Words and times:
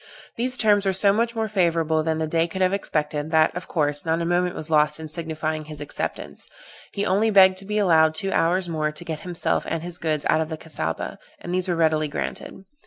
These 0.35 0.57
terms 0.57 0.87
were 0.87 0.93
so 0.93 1.13
much 1.13 1.35
more 1.35 1.47
favorable 1.47 2.01
than 2.01 2.17
the 2.17 2.25
Dey 2.25 2.47
could 2.47 2.63
have 2.63 2.73
expected, 2.73 3.29
that, 3.29 3.55
of 3.55 3.67
course, 3.67 4.03
not 4.03 4.19
a 4.19 4.25
moment 4.25 4.55
was 4.55 4.71
lost 4.71 4.99
in 4.99 5.07
signifying 5.07 5.65
his 5.65 5.79
acceptance: 5.79 6.47
he 6.91 7.05
only 7.05 7.29
begged 7.29 7.57
to 7.57 7.65
be 7.65 7.77
allowed 7.77 8.15
two 8.15 8.31
hours 8.31 8.67
more 8.67 8.91
to 8.91 9.05
get 9.05 9.19
himself 9.19 9.63
and 9.67 9.83
his 9.83 9.99
goods 9.99 10.25
out 10.27 10.41
of 10.41 10.49
the 10.49 10.57
Cassaubah, 10.57 11.19
and 11.41 11.53
these 11.53 11.67
were 11.67 11.75
readily 11.75 12.07
granted. 12.07 12.65